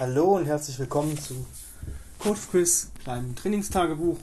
[0.00, 1.44] Hallo und herzlich willkommen zu
[2.20, 4.16] Coach Quiz, kleinem Trainingstagebuch,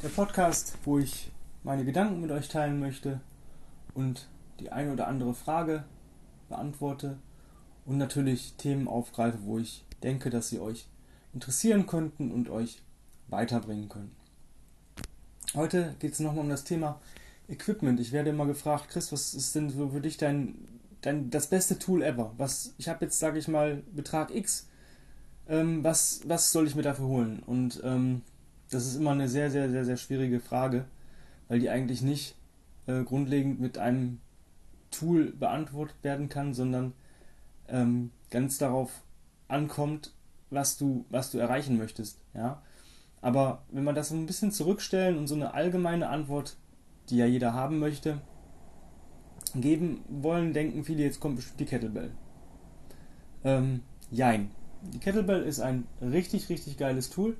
[0.00, 1.32] der Podcast, wo ich
[1.64, 3.20] meine Gedanken mit euch teilen möchte
[3.94, 4.28] und
[4.60, 5.82] die eine oder andere Frage
[6.48, 7.18] beantworte
[7.84, 10.86] und natürlich Themen aufgreife, wo ich denke, dass sie euch
[11.34, 12.80] interessieren könnten und euch
[13.26, 14.14] weiterbringen können.
[15.56, 17.00] Heute geht es nochmal um das Thema
[17.48, 17.98] Equipment.
[17.98, 20.54] Ich werde immer gefragt, Chris, was ist denn so für dich dein,
[21.00, 22.32] dein das beste Tool ever?
[22.38, 24.68] Was ich habe jetzt, sage ich mal, Betrag X
[25.48, 27.42] ähm, was, was soll ich mir dafür holen?
[27.44, 28.22] Und ähm,
[28.70, 30.86] das ist immer eine sehr, sehr, sehr, sehr schwierige Frage,
[31.48, 32.36] weil die eigentlich nicht
[32.86, 34.20] äh, grundlegend mit einem
[34.90, 36.92] Tool beantwortet werden kann, sondern
[37.68, 39.02] ähm, ganz darauf
[39.48, 40.14] ankommt,
[40.50, 42.20] was du, was du erreichen möchtest.
[42.34, 42.62] Ja?
[43.20, 46.56] Aber wenn wir das so ein bisschen zurückstellen und so eine allgemeine Antwort,
[47.08, 48.20] die ja jeder haben möchte,
[49.54, 52.10] geben wollen, denken viele, jetzt kommt bestimmt die Kettlebell.
[53.44, 54.50] Ähm, jein.
[54.90, 57.36] Die Kettlebell ist ein richtig, richtig geiles Tool,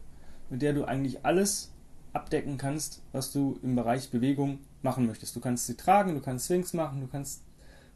[0.48, 1.72] mit der du eigentlich alles
[2.12, 5.34] abdecken kannst, was du im Bereich Bewegung machen möchtest.
[5.34, 7.42] Du kannst sie tragen, du kannst Swings machen, du kannst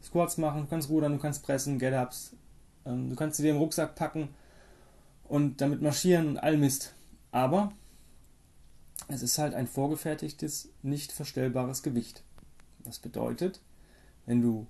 [0.03, 2.35] Squats machen, du kannst rudern, du kannst pressen, Get-Ups,
[2.85, 4.29] ähm, du kannst sie dir im Rucksack packen
[5.23, 6.93] und damit marschieren und all Mist.
[7.31, 7.71] Aber
[9.07, 12.23] es ist halt ein vorgefertigtes, nicht verstellbares Gewicht.
[12.83, 13.61] Das bedeutet,
[14.25, 14.67] wenn du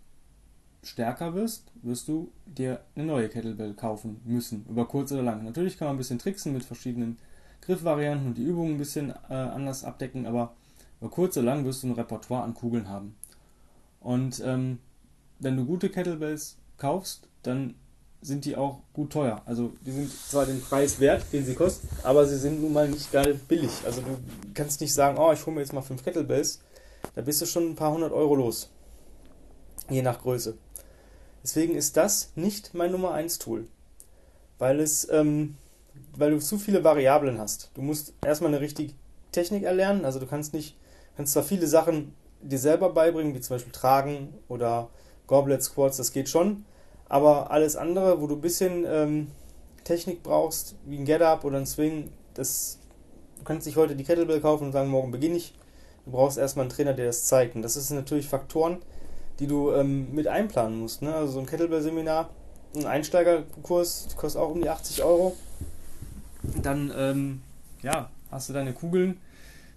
[0.84, 5.44] stärker wirst, wirst du dir eine neue Kettlebell kaufen müssen, über kurz oder lang.
[5.44, 7.18] Natürlich kann man ein bisschen tricksen mit verschiedenen
[7.62, 10.54] Griffvarianten und die Übungen ein bisschen äh, anders abdecken, aber
[11.02, 13.16] über kurz oder lang wirst du ein Repertoire an Kugeln haben.
[14.00, 14.80] Und ähm,
[15.40, 17.76] wenn du gute Kettlebells kaufst, dann
[18.22, 19.42] sind die auch gut teuer.
[19.46, 22.90] Also die sind zwar den Preis wert, den sie kosten, aber sie sind nun mal
[22.90, 23.72] nicht geil billig.
[23.86, 24.18] Also du
[24.54, 26.62] kannst nicht sagen, oh, ich hole mir jetzt mal fünf Kettlebells,
[27.16, 28.70] da bist du schon ein paar hundert Euro los.
[29.90, 30.58] Je nach Größe.
[31.48, 33.70] Deswegen ist das nicht mein Nummer 1 Tool.
[34.60, 35.56] Weil es, ähm,
[36.14, 37.72] weil du zu viele Variablen hast.
[37.74, 38.92] Du musst erstmal eine richtige
[39.32, 40.04] Technik erlernen.
[40.04, 40.76] Also du kannst nicht,
[41.16, 44.90] kannst zwar viele Sachen dir selber beibringen, wie zum Beispiel Tragen oder
[45.26, 46.66] Goblet Squats, das geht schon.
[47.08, 49.32] Aber alles andere, wo du ein bisschen ähm,
[49.86, 52.78] Technik brauchst, wie ein Get-Up oder ein Swing, das,
[53.38, 55.54] du kannst dich heute die Kettlebell kaufen und sagen, morgen beginne ich.
[56.04, 57.56] Du brauchst erstmal einen Trainer, der das zeigt.
[57.56, 58.80] Und das sind natürlich Faktoren,
[59.40, 61.02] die du ähm, mit einplanen musst.
[61.02, 61.14] Ne?
[61.14, 62.30] Also so ein Kettlebell-Seminar,
[62.76, 65.36] ein Einsteigerkurs, kostet auch um die 80 Euro.
[66.62, 67.42] Dann, ähm,
[67.82, 69.20] ja, hast du deine Kugeln.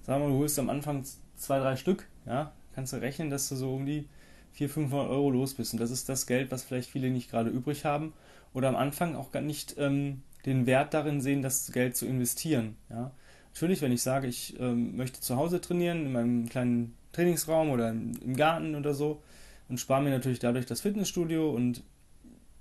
[0.07, 1.05] Sagen wir, du holst am Anfang
[1.37, 2.07] zwei, drei Stück.
[2.27, 4.09] Ja, kannst du rechnen, dass du so um die
[4.53, 5.73] 400, 500 Euro los bist.
[5.73, 8.13] Und das ist das Geld, was vielleicht viele nicht gerade übrig haben.
[8.53, 12.77] Oder am Anfang auch gar nicht ähm, den Wert darin sehen, das Geld zu investieren.
[12.89, 13.13] Ja?
[13.55, 17.91] Natürlich, wenn ich sage, ich ähm, möchte zu Hause trainieren, in meinem kleinen Trainingsraum oder
[17.91, 19.23] im Garten oder so,
[19.71, 21.83] und spare mir natürlich dadurch das Fitnessstudio und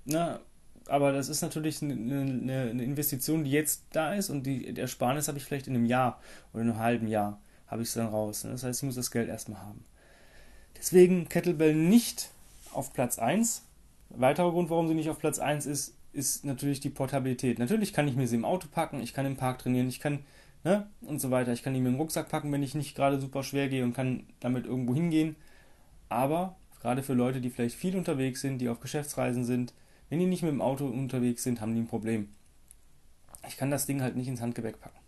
[0.04, 0.40] na, ne,
[0.86, 4.80] aber das ist natürlich eine, eine, eine, Investition, die jetzt da ist und die, die
[4.80, 6.20] Ersparnis habe ich vielleicht in einem Jahr
[6.52, 8.44] oder in einem halben Jahr habe ich es dann raus.
[8.44, 8.50] Ne?
[8.50, 9.84] Das heißt, ich muss das Geld erstmal haben.
[10.76, 12.30] Deswegen Kettlebell nicht
[12.72, 13.62] auf Platz 1.
[14.08, 17.58] Weiterer Grund, warum sie nicht auf Platz 1 ist, ist natürlich die Portabilität.
[17.60, 20.24] Natürlich kann ich mir sie im Auto packen, ich kann im Park trainieren, ich kann,
[20.64, 21.52] ne, und so weiter.
[21.52, 23.94] Ich kann die mir im Rucksack packen, wenn ich nicht gerade super schwer gehe und
[23.94, 25.36] kann damit irgendwo hingehen.
[26.08, 29.74] Aber Gerade für Leute, die vielleicht viel unterwegs sind, die auf Geschäftsreisen sind.
[30.08, 32.30] Wenn die nicht mit dem Auto unterwegs sind, haben die ein Problem.
[33.46, 34.98] Ich kann das Ding halt nicht ins Handgepäck packen.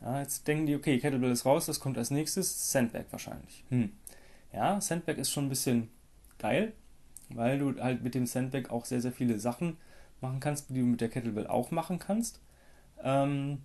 [0.00, 3.64] Ja, jetzt denken die, okay, Kettlebell ist raus, das kommt als nächstes, Sandbag wahrscheinlich.
[3.70, 3.92] Hm.
[4.52, 5.88] Ja, Sandbag ist schon ein bisschen
[6.38, 6.72] geil,
[7.30, 9.78] weil du halt mit dem Sandbag auch sehr, sehr viele Sachen
[10.20, 12.40] machen kannst, die du mit der Kettlebell auch machen kannst.
[13.02, 13.62] Ähm,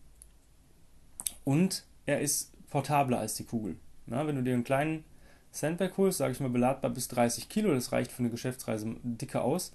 [1.43, 3.75] und er ist portabler als die Kugel.
[4.07, 5.03] Ja, wenn du dir einen kleinen
[5.51, 9.41] Sandbag holst, sage ich mal beladbar bis 30 Kilo, das reicht für eine Geschäftsreise dicke
[9.41, 9.73] aus,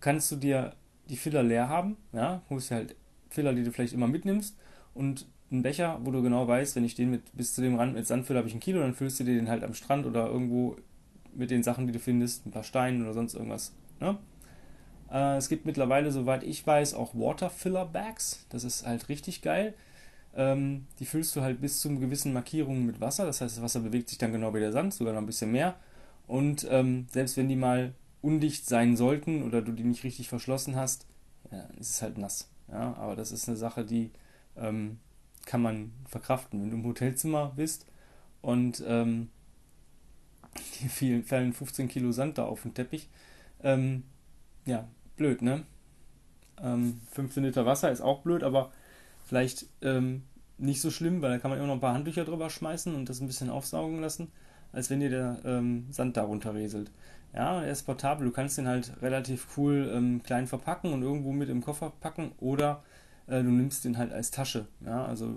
[0.00, 0.74] kannst du dir
[1.08, 2.96] die Filler leer haben, ja, holst dir halt
[3.30, 4.56] Filler, die du vielleicht immer mitnimmst
[4.94, 7.94] und einen Becher, wo du genau weißt, wenn ich den mit bis zu dem Rand
[7.94, 10.06] mit Sand fülle, habe ich ein Kilo, dann füllst du dir den halt am Strand
[10.06, 10.76] oder irgendwo
[11.34, 13.72] mit den Sachen, die du findest, ein paar Steinen oder sonst irgendwas.
[14.00, 14.18] Ne?
[15.10, 18.46] Äh, es gibt mittlerweile, soweit ich weiß, auch Water Filler Bags.
[18.48, 19.74] Das ist halt richtig geil.
[20.36, 23.24] Ähm, die füllst du halt bis zu gewissen Markierungen mit Wasser.
[23.26, 25.52] Das heißt, das Wasser bewegt sich dann genau wie der Sand, sogar noch ein bisschen
[25.52, 25.76] mehr.
[26.26, 30.76] Und ähm, selbst wenn die mal undicht sein sollten oder du die nicht richtig verschlossen
[30.76, 31.06] hast,
[31.50, 32.48] ja, ist es halt nass.
[32.68, 34.10] Ja, aber das ist eine Sache, die
[34.56, 34.98] ähm,
[35.44, 36.62] kann man verkraften.
[36.62, 37.86] Wenn du im Hotelzimmer bist
[38.40, 39.28] und ähm,
[41.00, 43.08] die fallen 15 Kilo Sand da auf den Teppich,
[43.62, 44.04] ähm,
[44.64, 45.64] ja, blöd, ne?
[46.62, 48.72] Ähm, 15 Liter Wasser ist auch blöd, aber
[49.24, 50.22] Vielleicht ähm,
[50.58, 53.08] nicht so schlimm, weil da kann man immer noch ein paar Handtücher drüber schmeißen und
[53.08, 54.28] das ein bisschen aufsaugen lassen.
[54.72, 56.90] als wenn dir der ähm, Sand darunter rieselt.
[57.32, 61.32] Ja, er ist portabel, du kannst den halt relativ cool ähm, klein verpacken und irgendwo
[61.32, 62.82] mit im Koffer packen oder
[63.26, 64.66] äh, du nimmst den halt als Tasche.
[64.84, 65.34] Ja, also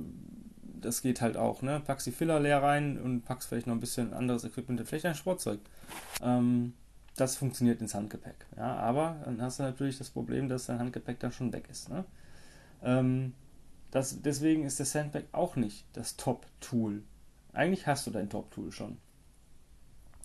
[0.79, 1.81] das geht halt auch, ne?
[1.83, 5.15] Packst die Filler leer rein und packst vielleicht noch ein bisschen anderes Equipment, vielleicht ein
[5.15, 5.59] Sportzeug.
[6.21, 6.73] Ähm,
[7.15, 8.45] das funktioniert ins Handgepäck.
[8.55, 11.89] Ja, aber dann hast du natürlich das Problem, dass dein Handgepäck dann schon weg ist.
[11.89, 12.05] Ne?
[12.83, 13.33] Ähm,
[13.91, 17.03] das, deswegen ist der Sandbag auch nicht das Top-Tool.
[17.53, 18.97] Eigentlich hast du dein Top-Tool schon.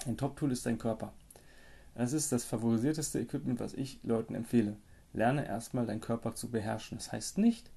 [0.06, 1.12] Ein Top-Tool ist dein Körper.
[1.94, 4.76] Das ist das favorisierteste Equipment, was ich Leuten empfehle.
[5.12, 6.98] Lerne erstmal deinen Körper zu beherrschen.
[6.98, 7.70] Das heißt nicht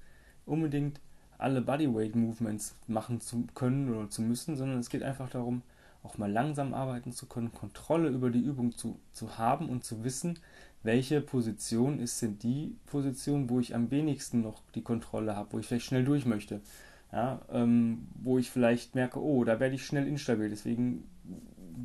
[0.46, 1.00] unbedingt
[1.38, 5.62] alle Bodyweight Movements machen zu können oder zu müssen, sondern es geht einfach darum,
[6.06, 10.04] auch mal langsam arbeiten zu können, Kontrolle über die Übung zu, zu haben und zu
[10.04, 10.38] wissen,
[10.82, 15.58] welche Position ist denn die Position, wo ich am wenigsten noch die Kontrolle habe, wo
[15.58, 16.60] ich vielleicht schnell durch möchte.
[17.12, 21.04] Ja, ähm, wo ich vielleicht merke, oh, da werde ich schnell instabil, deswegen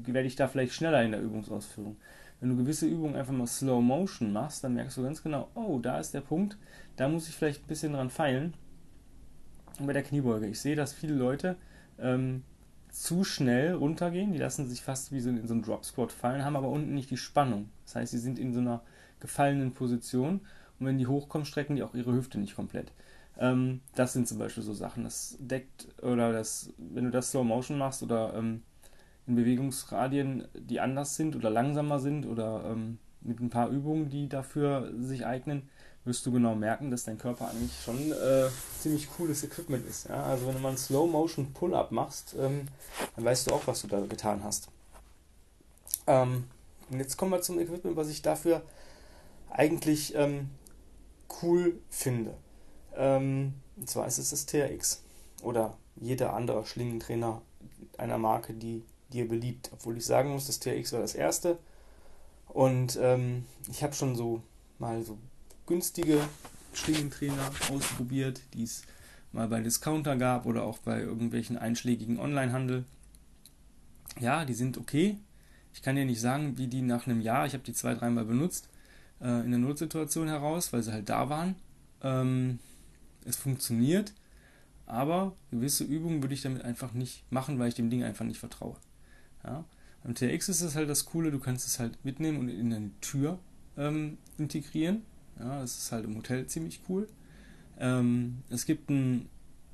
[0.06, 1.98] werde ich da vielleicht schneller in der Übungsausführung.
[2.40, 5.80] Wenn du gewisse Übungen einfach mal Slow Motion machst, dann merkst du ganz genau, oh,
[5.80, 6.58] da ist der Punkt,
[6.96, 8.56] da muss ich vielleicht ein bisschen dran feilen.
[9.80, 11.56] Und bei der Kniebeuge, ich sehe, dass viele Leute
[12.00, 12.44] ähm,
[12.92, 14.34] zu schnell runtergehen.
[14.34, 16.94] Die lassen sich fast wie so in so einen Drop Squat fallen, haben aber unten
[16.94, 17.70] nicht die Spannung.
[17.86, 18.82] Das heißt, sie sind in so einer
[19.20, 20.42] gefallenen Position
[20.80, 22.92] und wenn die hochkommen, strecken die auch ihre Hüfte nicht komplett.
[23.38, 25.04] Ähm, das sind zum Beispiel so Sachen.
[25.04, 28.64] Das deckt oder das, wenn du das Slow Motion machst oder ähm,
[29.28, 34.28] in Bewegungsradien, die anders sind oder langsamer sind oder ähm, mit ein paar Übungen, die
[34.28, 35.70] dafür sich eignen,
[36.04, 38.50] wirst du genau merken, dass dein Körper eigentlich schon äh,
[38.80, 40.10] ziemlich cooles Equipment ist.
[40.10, 40.24] Ja?
[40.24, 42.68] Also wenn du mal einen Slow Motion Pull-Up machst, ähm,
[43.16, 44.70] dann weißt du auch, was du da getan hast.
[46.08, 46.46] Ähm,
[46.90, 48.64] und jetzt kommen wir zum Equipment, was ich dafür
[49.50, 50.50] eigentlich ähm,
[51.42, 52.34] cool finde.
[52.96, 55.04] Ähm, und zwar ist es das TRX
[55.44, 57.42] oder jeder andere Schlingentrainer
[57.98, 58.84] einer Marke, die
[59.14, 59.70] dir beliebt.
[59.74, 61.58] Obwohl ich sagen muss, das TRX war das erste.
[62.48, 64.42] Und ähm, ich habe schon so
[64.80, 65.18] mal so
[65.66, 66.20] günstige
[66.74, 68.84] Schlingentrainer ausprobiert, die es
[69.32, 72.86] mal bei Discounter gab oder auch bei irgendwelchen einschlägigen Onlinehandel.
[74.20, 75.18] Ja, die sind okay.
[75.74, 78.26] Ich kann dir nicht sagen, wie die nach einem Jahr, ich habe die zwei, dreimal
[78.26, 78.70] benutzt,
[79.22, 81.56] äh, in der Notsituation heraus, weil sie halt da waren.
[82.04, 82.60] Ähm,
[83.26, 84.14] es funktioniert,
[84.86, 88.40] aber gewisse Übungen würde ich damit einfach nicht machen, weil ich dem Ding einfach nicht
[88.40, 88.76] vertraue.
[89.44, 89.64] Ja?
[90.04, 92.92] Beim TX ist es halt das Coole, du kannst es halt mitnehmen und in deine
[93.02, 93.40] Tür
[93.78, 95.04] ähm, integrieren.
[95.42, 97.08] Ja, das ist halt im Hotel ziemlich cool.
[97.80, 99.22] Ähm, es gibt eine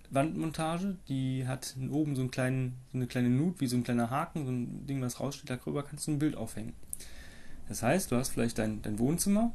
[0.09, 4.09] Wandmontage, die hat oben so, einen kleinen, so eine kleine Nut, wie so ein kleiner
[4.09, 6.73] Haken, so ein Ding, was raussteht, darüber kannst du ein Bild aufhängen.
[7.67, 9.51] Das heißt, du hast vielleicht dein, dein Wohnzimmer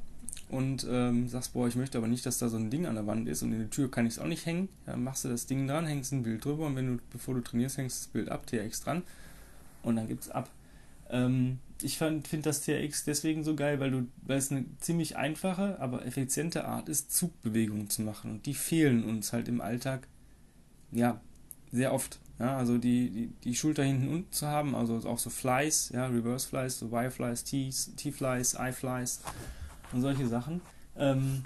[0.51, 3.07] und ähm, sagst, boah, ich möchte aber nicht, dass da so ein Ding an der
[3.07, 4.69] Wand ist und in der Tür kann ich es auch nicht hängen.
[4.85, 7.41] Dann machst du das Ding dran, hängst ein Bild drüber und wenn du, bevor du
[7.41, 9.03] trainierst, hängst das Bild ab, TX dran
[9.83, 10.51] und dann gibt es ab.
[11.09, 15.79] Ähm, ich finde das TRX deswegen so geil, weil, du, weil es eine ziemlich einfache,
[15.81, 18.31] aber effiziente Art ist, Zugbewegungen zu machen.
[18.31, 20.09] Und die fehlen uns halt im Alltag,
[20.91, 21.21] ja,
[21.71, 22.19] sehr oft.
[22.39, 26.07] Ja, also die, die, die Schulter hinten unten zu haben, also auch so Flies, ja,
[26.07, 29.21] Reverse Flies, so Y-Flies, T-Flies, I-Flies
[29.93, 30.61] und solche Sachen.
[30.97, 31.45] Ähm,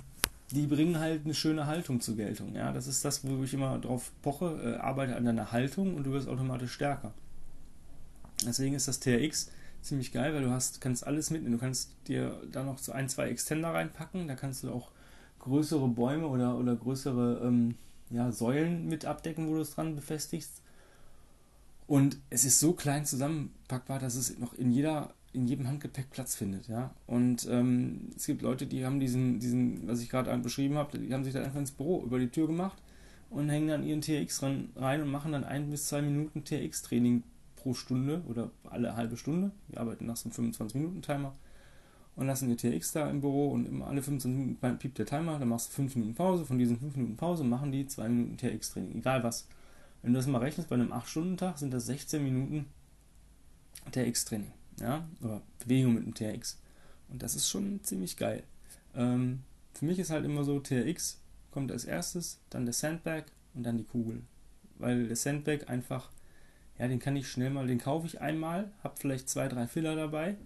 [0.52, 2.54] die bringen halt eine schöne Haltung zur Geltung.
[2.54, 6.04] Ja, das ist das, wo ich immer drauf poche, äh, arbeite an deiner Haltung und
[6.04, 7.12] du wirst automatisch stärker.
[8.46, 9.50] Deswegen ist das TRX
[9.86, 11.54] ziemlich geil, weil du hast, kannst alles mitnehmen.
[11.54, 14.28] Du kannst dir da noch so ein, zwei Extender reinpacken.
[14.28, 14.90] Da kannst du auch
[15.40, 17.76] größere Bäume oder, oder größere ähm,
[18.10, 20.62] ja, Säulen mit abdecken, wo du es dran befestigst.
[21.86, 26.34] Und es ist so klein zusammenpackbar, dass es noch in jeder in jedem Handgepäck Platz
[26.34, 26.90] findet, ja.
[27.06, 31.12] Und ähm, es gibt Leute, die haben diesen, diesen, was ich gerade beschrieben habe, die
[31.12, 32.78] haben sich dann einfach ins Büro über die Tür gemacht
[33.28, 34.42] und hängen dann ihren TX
[34.76, 37.22] rein und machen dann ein bis zwei Minuten TX-Training
[37.56, 39.50] pro Stunde oder alle halbe Stunde.
[39.68, 41.34] Wir arbeiten nach so einem 25-Minuten-Timer
[42.16, 45.38] und lassen ihr TX da im Büro und immer alle 15 Minuten piept der Timer,
[45.38, 46.46] dann machst du 5 Minuten Pause.
[46.46, 49.46] Von diesen 5 Minuten Pause machen die 2 Minuten TX-Training, egal was.
[50.02, 52.66] Wenn du das mal rechnest, bei einem 8-Stunden-Tag sind das 16 Minuten
[53.92, 56.58] TX-Training, ja, oder Bewegung mit dem TX.
[57.08, 58.42] Und das ist schon ziemlich geil.
[58.94, 59.42] Ähm,
[59.74, 61.20] für mich ist halt immer so, TRX
[61.50, 64.22] kommt als erstes, dann der Sandbag und dann die Kugel.
[64.78, 66.10] Weil der Sandbag einfach
[66.78, 69.96] ja, den kann ich schnell mal, den kaufe ich einmal, habe vielleicht zwei, drei Filler
[69.96, 70.36] dabei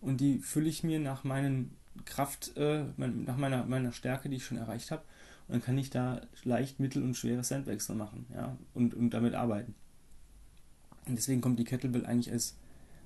[0.00, 4.44] und die fülle ich mir nach meinen Kraft, äh, nach meiner, meiner Stärke, die ich
[4.44, 5.02] schon erreicht habe.
[5.46, 9.34] Und dann kann ich da leicht mittel- und schwere drin machen, ja, und, und damit
[9.34, 9.74] arbeiten.
[11.06, 12.56] Und deswegen kommt die Kettlebell eigentlich als,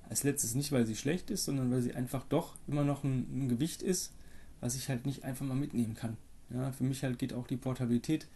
[0.09, 3.45] als letztes nicht, weil sie schlecht ist, sondern weil sie einfach doch immer noch ein,
[3.45, 4.13] ein Gewicht ist,
[4.59, 6.17] was ich halt nicht einfach mal mitnehmen kann.
[6.49, 8.27] Ja, für mich halt geht auch die Portabilität.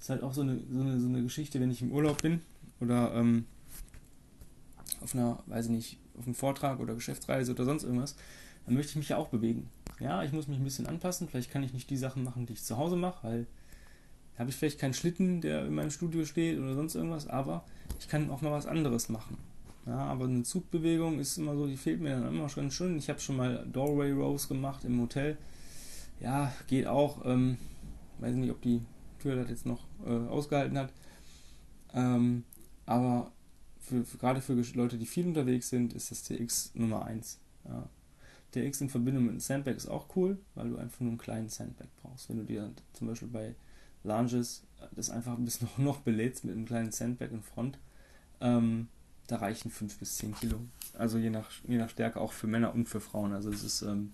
[0.00, 2.40] Ist halt auch so eine, so eine, so eine Geschichte, wenn ich im Urlaub bin
[2.80, 3.46] oder ähm,
[5.02, 8.16] auf einer, weiß ich nicht, auf einem Vortrag oder Geschäftsreise oder sonst irgendwas,
[8.66, 9.68] dann möchte ich mich ja auch bewegen.
[10.00, 11.28] Ja, ich muss mich ein bisschen anpassen.
[11.28, 13.46] Vielleicht kann ich nicht die Sachen machen, die ich zu Hause mache, weil
[14.34, 17.64] da habe ich vielleicht keinen Schlitten, der in meinem Studio steht oder sonst irgendwas, aber
[17.98, 19.36] ich kann auch mal was anderes machen.
[19.86, 22.96] Ja, aber eine Zugbewegung ist immer so, die fehlt mir dann immer schon schön.
[22.96, 25.36] Ich habe schon mal Doorway Rows gemacht im Hotel.
[26.20, 27.24] Ja, geht auch.
[27.24, 27.58] Ähm,
[28.20, 28.80] weiß nicht, ob die
[29.18, 30.92] Tür das jetzt noch äh, ausgehalten hat.
[31.94, 32.44] Ähm,
[32.86, 33.32] aber
[33.82, 37.38] für, für, gerade für Leute, die viel unterwegs sind, ist das TX Nummer 1.
[37.64, 37.88] Ja.
[38.52, 41.48] TX in Verbindung mit einem Sandbag ist auch cool, weil du einfach nur einen kleinen
[41.48, 42.28] Sandbag brauchst.
[42.28, 43.54] Wenn du dir zum Beispiel bei
[44.04, 47.78] Lunges das einfach ein bisschen noch belädst mit einem kleinen Sandbag in Front,
[48.40, 48.88] ähm,
[49.26, 50.60] da reichen 5 bis 10 Kilo.
[50.94, 53.32] Also je nach, je nach Stärke auch für Männer und für Frauen.
[53.32, 54.12] Also es ist ähm,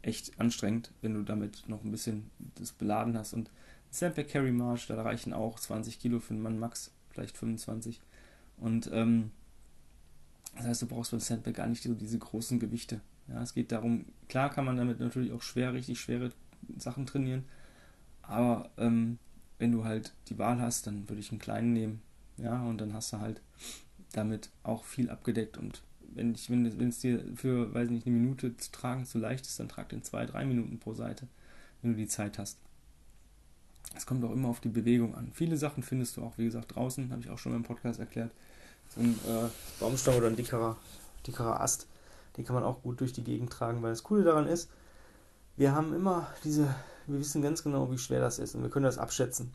[0.00, 3.34] echt anstrengend, wenn du damit noch ein bisschen das beladen hast.
[3.34, 3.50] Und
[3.90, 8.00] Sandbag Carry March, da reichen auch 20 Kilo für einen Mann max, vielleicht 25.
[8.56, 9.30] Und ähm,
[10.56, 13.00] das heißt, du brauchst beim Sandbag gar nicht so diese großen Gewichte.
[13.28, 16.32] Ja, es geht darum, klar kann man damit natürlich auch schwer, richtig schwere
[16.76, 17.44] Sachen trainieren,
[18.22, 19.18] aber ähm,
[19.58, 22.02] wenn du halt die Wahl hast, dann würde ich einen kleinen nehmen.
[22.36, 23.40] Ja, und dann hast du halt
[24.12, 25.58] damit auch viel abgedeckt.
[25.58, 25.82] Und
[26.14, 29.60] wenn, ich, wenn es dir für, weiß nicht, eine Minute zu tragen zu leicht ist,
[29.60, 31.28] dann trag den zwei, drei Minuten pro Seite,
[31.80, 32.58] wenn du die Zeit hast.
[34.02, 35.30] Es kommt auch immer auf die Bewegung an.
[35.32, 38.32] Viele Sachen findest du auch, wie gesagt, draußen, habe ich auch schon im Podcast erklärt.
[38.88, 40.76] So ein äh, Baumstamm oder ein dickerer,
[41.24, 41.86] dickerer Ast,
[42.36, 44.68] den kann man auch gut durch die Gegend tragen, weil das Coole daran ist,
[45.56, 46.74] wir haben immer diese
[47.06, 49.52] wir wissen ganz genau, wie schwer das ist und wir können das abschätzen.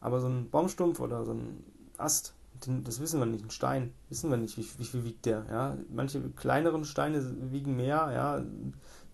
[0.00, 1.62] Aber so ein Baumstumpf oder so ein
[1.98, 3.44] Ast, das wissen wir nicht.
[3.44, 5.44] Ein Stein, wissen wir nicht, wie, wie viel wiegt der.
[5.50, 5.76] Ja?
[5.92, 8.10] Manche kleineren Steine wiegen mehr.
[8.12, 8.44] Ja?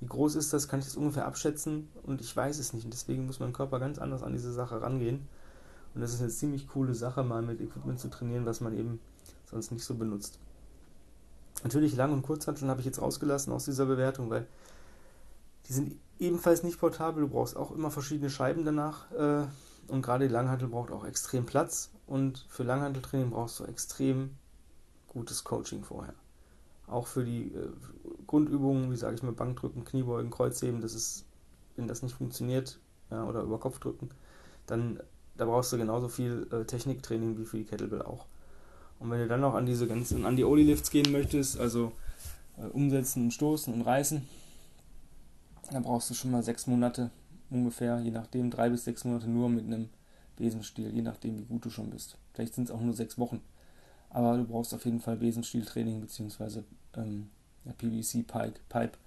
[0.00, 2.84] Wie groß ist das, kann ich das ungefähr abschätzen und ich weiß es nicht.
[2.84, 5.28] Und deswegen muss mein Körper ganz anders an diese Sache rangehen.
[5.94, 9.00] Und das ist eine ziemlich coole Sache, mal mit Equipment zu trainieren, was man eben
[9.50, 10.38] sonst nicht so benutzt.
[11.64, 14.46] Natürlich Lang- und Kurzhanteln habe ich jetzt rausgelassen aus dieser Bewertung, weil
[15.68, 17.22] die sind ebenfalls nicht portabel.
[17.22, 19.10] Du brauchst auch immer verschiedene Scheiben danach.
[19.12, 19.46] Äh,
[19.90, 21.90] und gerade die Langhantel braucht auch extrem Platz.
[22.06, 24.30] Und für Langhanteltraining brauchst du extrem
[25.08, 26.14] gutes Coaching vorher.
[26.86, 27.68] Auch für die äh,
[28.26, 31.24] Grundübungen, wie sage ich mal, Bankdrücken, Kniebeugen, Kreuzheben, das ist,
[31.76, 32.78] wenn das nicht funktioniert,
[33.10, 34.10] ja, oder über Kopfdrücken,
[34.66, 35.00] dann
[35.36, 38.26] da brauchst du genauso viel äh, Techniktraining wie für die Kettlebell auch.
[38.98, 41.92] Und wenn du dann noch an diese ganzen, an die Oli-Lifts gehen möchtest, also
[42.58, 44.26] äh, umsetzen und stoßen und reißen,
[45.72, 47.10] dann brauchst du schon mal sechs Monate
[47.50, 49.88] ungefähr, je nachdem, drei bis sechs Monate nur mit einem
[50.36, 52.16] Besenstiel, je nachdem, wie gut du schon bist.
[52.32, 53.40] Vielleicht sind es auch nur sechs Wochen.
[54.08, 56.62] Aber du brauchst auf jeden Fall Besenstieltraining bzw.
[56.96, 57.30] Ähm,
[57.64, 58.98] der PVC-Pipe Pipe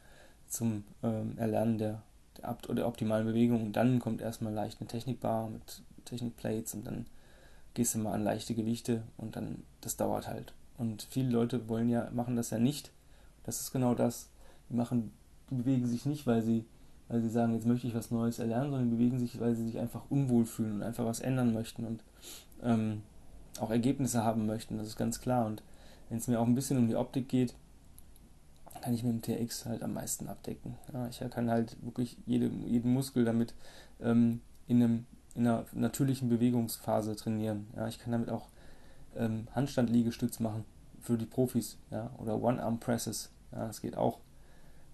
[0.48, 2.04] zum ähm, Erlernen der,
[2.38, 3.64] der, der optimalen Bewegung.
[3.64, 7.06] Und dann kommt erstmal leicht eine Technikbar mit Technikplates und dann
[7.74, 10.54] gehst du mal an leichte Gewichte und dann, das dauert halt.
[10.78, 12.92] Und viele Leute wollen ja, machen das ja nicht.
[13.44, 14.30] Das ist genau das.
[14.70, 15.12] Die machen
[15.50, 16.66] die bewegen sich nicht, weil sie,
[17.08, 19.80] weil sie sagen, jetzt möchte ich was Neues erlernen, sondern bewegen sich, weil sie sich
[19.80, 22.04] einfach unwohl fühlen und einfach was ändern möchten und
[22.64, 23.02] ähm,
[23.60, 24.78] auch Ergebnisse haben möchten.
[24.78, 25.46] Das ist ganz klar.
[25.46, 25.62] Und
[26.10, 27.54] wenn es mir auch ein bisschen um die Optik geht,
[28.82, 30.76] kann ich mit dem TX halt am meisten abdecken.
[30.92, 33.54] Ja, ich kann halt wirklich jede, jeden Muskel damit
[34.02, 35.06] ähm, in, einem,
[35.36, 37.68] in einer natürlichen Bewegungsphase trainieren.
[37.78, 38.50] Ja, ich kann damit auch
[39.16, 40.66] ähm, Handstand-Liegestütz machen
[41.00, 43.32] für die Profis ja, oder One-Arm-Presses.
[43.54, 44.20] Ja, das geht auch.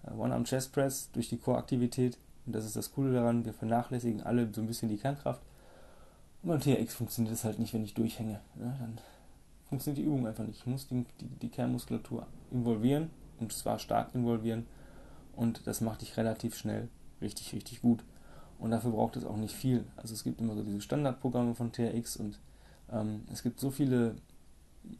[0.06, 2.18] One-Arm Chest Press durch die Core-Aktivität.
[2.46, 5.42] Und das ist das Coole daran, wir vernachlässigen alle so ein bisschen die Kernkraft.
[6.42, 8.40] Und beim TRX funktioniert es halt nicht, wenn ich durchhänge.
[8.58, 8.98] Ja, dann
[9.68, 10.60] funktioniert die Übung einfach nicht.
[10.60, 14.66] Ich muss die, die, die Kernmuskulatur involvieren und zwar stark involvieren.
[15.36, 16.88] Und das macht dich relativ schnell
[17.20, 18.02] richtig, richtig gut.
[18.58, 19.84] Und dafür braucht es auch nicht viel.
[19.96, 22.38] Also es gibt immer so diese Standardprogramme von TRX und
[22.92, 24.16] ähm, es gibt so viele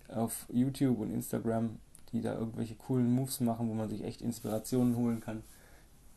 [0.09, 1.77] auf YouTube und Instagram
[2.13, 5.43] die da irgendwelche coolen Moves machen, wo man sich echt Inspirationen holen kann.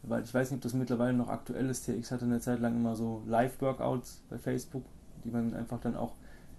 [0.02, 1.86] Weil ich weiß nicht, ob das mittlerweile noch aktuell ist.
[1.86, 4.84] TX hatte eine Zeit lang immer so Live-Workouts bei Facebook,
[5.24, 6.16] die man einfach dann auch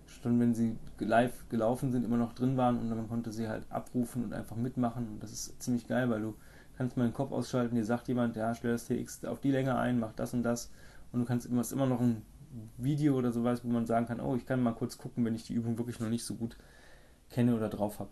[0.06, 3.64] schon, wenn sie live gelaufen sind, immer noch drin waren und man konnte sie halt
[3.70, 5.08] abrufen und einfach mitmachen.
[5.08, 6.34] Und das ist ziemlich geil, weil du
[6.76, 9.76] kannst mal den Kopf ausschalten, dir sagt jemand, ja, stell das TX auf die Länge
[9.76, 10.70] ein, mach das und das.
[11.12, 12.22] Und du kannst immer, immer noch ein
[12.78, 15.44] Video oder sowas, wo man sagen kann, oh, ich kann mal kurz gucken, wenn ich
[15.44, 16.56] die Übung wirklich noch nicht so gut
[17.30, 18.10] kenne oder drauf habe.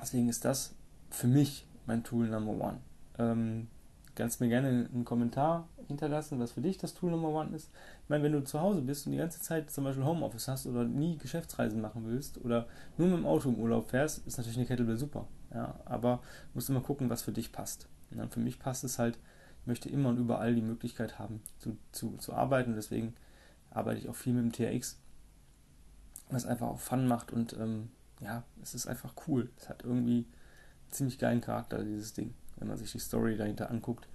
[0.00, 0.74] Deswegen ist das
[1.10, 2.80] für mich mein Tool Number One.
[3.18, 3.68] Ähm,
[4.14, 7.70] kannst mir gerne einen Kommentar hinterlassen, was für dich das Tool Number One ist.
[8.02, 10.66] Ich meine, wenn du zu Hause bist und die ganze Zeit zum Beispiel Homeoffice hast
[10.66, 14.58] oder nie Geschäftsreisen machen willst oder nur mit dem Auto im Urlaub fährst, ist natürlich
[14.58, 15.26] eine Kettlebell super.
[15.52, 16.20] Ja, aber
[16.52, 17.88] musst immer gucken, was für dich passt.
[18.10, 19.18] Und für mich passt es halt,
[19.60, 22.74] ich möchte immer und überall die Möglichkeit haben zu, zu, zu arbeiten.
[22.74, 23.14] Deswegen
[23.70, 25.00] arbeite ich auch viel mit dem TRX,
[26.30, 27.90] was einfach auch Fun macht und ähm,
[28.20, 29.50] ja, es ist einfach cool.
[29.58, 33.70] Es hat irgendwie einen ziemlich geilen Charakter, dieses Ding, wenn man sich die Story dahinter
[33.70, 34.08] anguckt,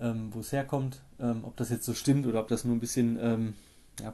[0.00, 2.80] ähm, wo es herkommt, ähm, ob das jetzt so stimmt oder ob das nur ein
[2.80, 3.54] bisschen ähm,
[4.00, 4.12] ja,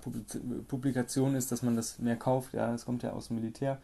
[0.69, 2.55] Publikation ist, dass man das mehr kauft.
[2.55, 3.79] Ja, es kommt ja aus dem Militär.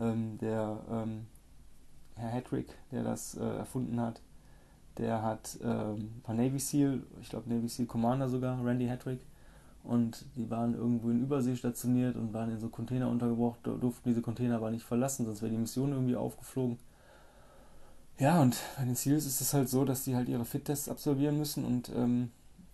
[0.00, 1.26] Ähm, der ähm,
[2.14, 4.20] Herr Hedrick, der das äh, erfunden hat,
[4.98, 9.20] der hat ähm, ein paar Navy SEAL, ich glaube Navy SEAL Commander sogar, Randy Hedrick,
[9.86, 14.22] und die waren irgendwo in Übersee stationiert und waren in so Container untergebracht, durften diese
[14.22, 16.78] Container aber nicht verlassen, sonst wäre die Mission irgendwie aufgeflogen.
[18.18, 21.36] Ja, und bei den SEALs ist es halt so, dass die halt ihre Fit-Tests absolvieren
[21.36, 22.30] müssen und ähm,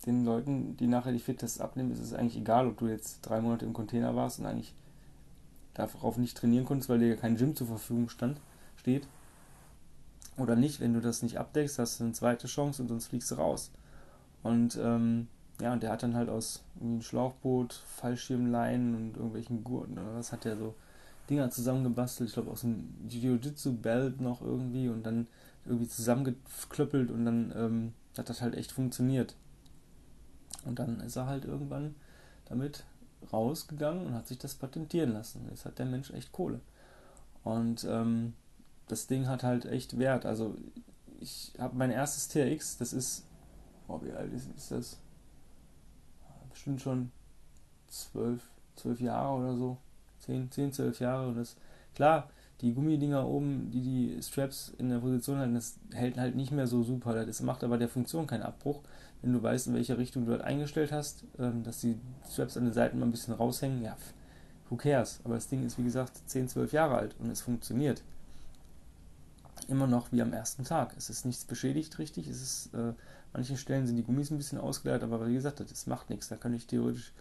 [0.07, 3.41] den Leuten, die nachher die Fit-Tests abnehmen, ist es eigentlich egal, ob du jetzt drei
[3.41, 4.75] Monate im Container warst und eigentlich
[5.75, 8.41] darauf nicht trainieren konntest, weil dir ja kein Gym zur Verfügung stand,
[8.77, 9.07] steht.
[10.39, 13.31] Oder nicht, wenn du das nicht abdeckst, hast du eine zweite Chance und sonst fliegst
[13.31, 13.71] du raus.
[14.43, 15.29] Und ähm,
[15.63, 20.33] ja, und der hat dann halt aus einem Schlauchboot, Fallschirmleinen und irgendwelchen Gurten oder was
[20.33, 20.75] hat der so
[21.31, 22.29] Dinger zusammengebastelt.
[22.29, 25.29] Ich glaube aus einem Jiu-Jitsu-Belt noch irgendwie und dann
[25.65, 29.37] irgendwie zusammengeklöppelt und dann ähm, hat das halt echt funktioniert.
[30.65, 31.95] Und dann ist er halt irgendwann
[32.47, 32.83] damit
[33.33, 35.47] rausgegangen und hat sich das patentieren lassen.
[35.49, 36.61] Jetzt hat der Mensch echt Kohle.
[37.45, 38.33] Und ähm,
[38.89, 40.27] das Ding hat halt echt Wert.
[40.27, 40.57] Also
[41.21, 43.27] ich habe mein erstes TRX, das ist,
[43.87, 44.99] oh, wie alt ist, ist das?
[46.63, 47.11] Bestimmt schon
[47.89, 48.41] zwölf,
[48.77, 49.79] zwölf Jahre oder so.
[50.21, 51.27] Zehn, zehn, zwölf Jahre.
[51.27, 51.57] Und das,
[51.97, 56.53] klar, die Gummidinger oben, die die Straps in der Position halten, das hält halt nicht
[56.53, 57.27] mehr so super.
[57.27, 58.81] Das macht aber der Funktion keinen Abbruch,
[59.23, 61.99] wenn du weißt, in welche Richtung du halt eingestellt hast, ähm, dass die
[62.31, 63.83] Straps an den Seiten mal ein bisschen raushängen.
[63.83, 63.97] Ja,
[64.71, 65.19] who cares?
[65.25, 68.05] Aber das Ding ist, wie gesagt, 10, 12 Jahre alt und es funktioniert.
[69.69, 70.95] Immer noch wie am ersten Tag.
[70.97, 72.29] Es ist nichts beschädigt richtig.
[72.29, 72.93] Es ist, äh,
[73.33, 76.29] manchen Stellen sind die Gummis ein bisschen ausgeleert, aber wie gesagt, das macht nichts.
[76.29, 77.13] Da kann ich theoretisch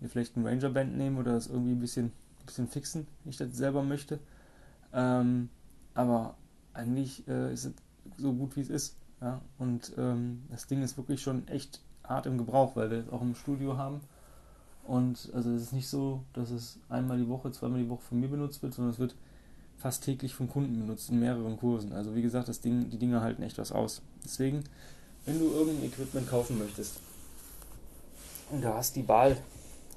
[0.00, 3.30] mir vielleicht ein Ranger Band nehmen oder das irgendwie ein bisschen, ein bisschen fixen, wenn
[3.30, 4.20] ich das selber möchte.
[4.92, 5.48] Ähm,
[5.94, 6.36] aber
[6.72, 7.72] eigentlich äh, ist es
[8.16, 8.96] so gut wie es ist.
[9.20, 9.40] Ja?
[9.58, 13.22] Und ähm, das Ding ist wirklich schon echt hart im Gebrauch, weil wir es auch
[13.22, 14.00] im Studio haben.
[14.84, 18.20] Und also es ist nicht so, dass es einmal die Woche, zweimal die Woche von
[18.20, 19.14] mir benutzt wird, sondern es wird
[19.78, 21.92] fast täglich von Kunden benutzt in mehreren Kursen.
[21.92, 24.02] Also wie gesagt, das Ding, die Dinge halten echt was aus.
[24.24, 24.64] Deswegen,
[25.24, 27.00] wenn du irgendein Equipment kaufen möchtest
[28.50, 29.36] und du hast die Wahl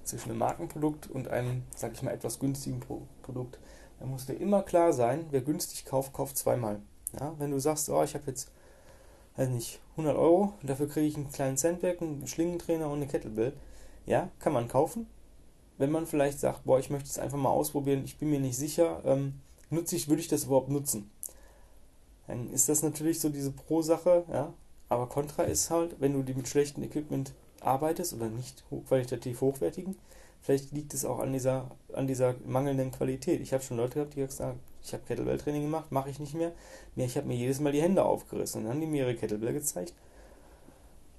[0.04, 2.80] zwischen einem Markenprodukt und einem, sag ich mal, etwas günstigen
[3.22, 3.60] Produkt,
[4.00, 6.80] da muss dir immer klar sein, wer günstig kauft, kauft zweimal.
[7.20, 8.52] Ja, wenn du sagst, oh, ich habe jetzt,
[9.36, 13.08] weiß nicht, 100 Euro und dafür kriege ich einen kleinen Sandbag, einen Schlingentrainer und eine
[13.08, 13.54] Kettlebell,
[14.06, 15.08] ja, kann man kaufen.
[15.78, 18.58] Wenn man vielleicht sagt, boah, ich möchte es einfach mal ausprobieren, ich bin mir nicht
[18.58, 19.34] sicher, ähm,
[19.72, 21.10] nutze ich, würde ich das überhaupt nutzen?
[22.28, 24.54] Dann ist das natürlich so diese Pro-Sache, ja.
[24.90, 29.96] Aber Contra ist halt, wenn du die mit schlechtem Equipment arbeitest oder nicht qualitativ hochwertigen,
[30.42, 33.42] Vielleicht liegt es auch an dieser, an dieser mangelnden Qualität.
[33.42, 36.52] Ich habe schon Leute gehabt, die gesagt ich habe Kettlebell-Training gemacht, mache ich nicht mehr.
[36.96, 38.64] mehr ich habe mir jedes Mal die Hände aufgerissen.
[38.64, 39.94] Dann haben die mir ihre Kettlebell gezeigt.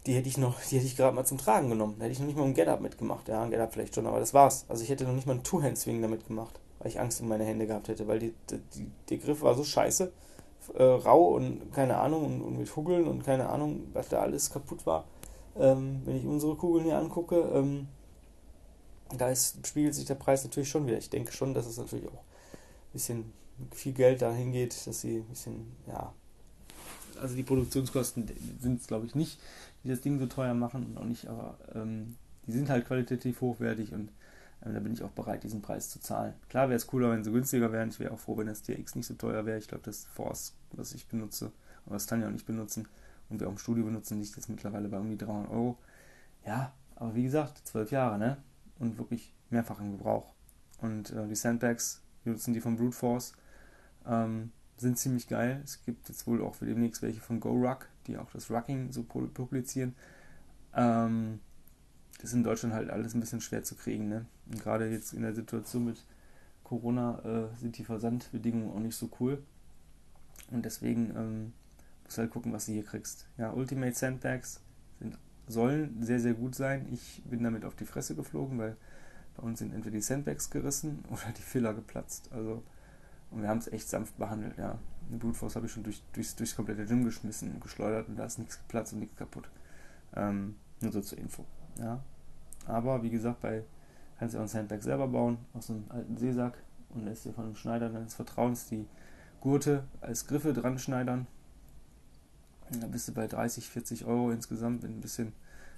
[0.06, 1.94] Die hätte ich noch, die hätte ich gerade mal zum Tragen genommen.
[1.98, 3.28] Da hätte ich noch nicht mal ein Get-Up mitgemacht.
[3.28, 4.64] Ja, ein Get-Up vielleicht schon, aber das war's.
[4.68, 7.44] Also ich hätte noch nicht mal einen Two-Hand-Swing damit gemacht, weil ich Angst um meine
[7.44, 10.12] Hände gehabt hätte, weil die, die, der Griff war so scheiße,
[10.74, 14.50] äh, rau und keine Ahnung und, und, mit Hugeln und keine Ahnung, was da alles
[14.50, 15.04] kaputt war.
[15.56, 17.86] Ähm, wenn ich unsere Kugeln hier angucke, ähm,
[19.16, 20.98] da ist, spiegelt sich der Preis natürlich schon wieder.
[20.98, 23.32] Ich denke schon, dass es natürlich auch ein bisschen
[23.70, 26.12] viel Geld dahin geht, dass sie ein bisschen, ja.
[27.20, 28.28] Also die Produktionskosten
[28.60, 29.38] sind es, glaube ich, nicht,
[29.84, 32.16] die das Ding so teuer machen und auch nicht, aber ähm,
[32.46, 34.08] die sind halt qualitativ hochwertig und
[34.64, 36.34] da bin ich auch bereit, diesen Preis zu zahlen.
[36.48, 37.88] Klar wäre es cooler, wenn sie günstiger wären.
[37.88, 39.58] Ich wäre auch froh, wenn das TX nicht so teuer wäre.
[39.58, 41.50] Ich glaube, das Force, was ich benutze,
[41.84, 42.86] aber das Tanja auch nicht benutzen
[43.28, 45.78] und wir auch im Studio benutzen, liegt jetzt mittlerweile bei irgendwie 300 Euro.
[46.46, 48.36] Ja, aber wie gesagt, zwölf Jahre, ne?
[48.82, 50.34] und wirklich mehrfach im Gebrauch.
[50.80, 53.32] Und äh, die Sandbags, wir nutzen die von Brute Force,
[54.06, 55.60] ähm, sind ziemlich geil.
[55.64, 59.04] Es gibt jetzt wohl auch für demnächst welche von GoRuck, die auch das Rucking so
[59.04, 59.94] publizieren.
[60.74, 61.38] Ähm,
[62.16, 64.08] das ist in Deutschland halt alles ein bisschen schwer zu kriegen.
[64.08, 64.26] Ne?
[64.50, 66.04] Und gerade jetzt in der Situation mit
[66.62, 69.42] Corona äh, sind die Versandbedingungen auch nicht so cool.
[70.50, 71.52] Und deswegen ähm,
[72.04, 73.28] musst du halt gucken, was du hier kriegst.
[73.38, 74.60] Ja, Ultimate Sandbags
[74.98, 76.86] sind sollen sehr, sehr gut sein.
[76.92, 78.76] Ich bin damit auf die Fresse geflogen, weil
[79.36, 82.30] bei uns sind entweder die Sandbags gerissen oder die Filler geplatzt.
[82.32, 82.62] Also,
[83.30, 84.78] und wir haben es echt sanft behandelt, ja.
[85.08, 88.24] Eine Brute Force habe ich schon durch, durchs, durchs komplette Gym geschmissen geschleudert und da
[88.24, 89.50] ist nichts geplatzt und nichts kaputt.
[90.14, 91.44] Ähm, nur so zur Info,
[91.78, 92.00] ja.
[92.66, 93.64] Aber wie gesagt, bei
[94.18, 96.54] kannst du auch ein Sandbag selber bauen, aus einem alten Seesack
[96.90, 98.86] und lässt dir von einem Schneider deines Vertrauens die
[99.40, 101.26] Gurte als Griffe dran schneidern
[102.80, 105.32] da bist du bei 30, 40 Euro insgesamt mit ein bisschen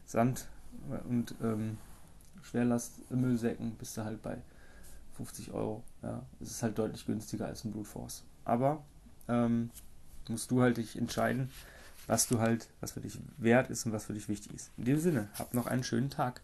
[0.05, 0.47] Sand
[1.09, 1.79] und ähm,
[2.43, 4.37] Schwerlastmüllsäcken bist du halt bei
[5.17, 5.83] 50 Euro.
[6.03, 8.25] Ja, es ist halt deutlich günstiger als ein Brute Force.
[8.45, 8.83] Aber
[9.29, 9.71] ähm,
[10.29, 11.51] musst du halt dich entscheiden,
[12.07, 14.71] was du halt, was für dich wert ist und was für dich wichtig ist.
[14.77, 16.41] In dem Sinne, hab noch einen schönen Tag.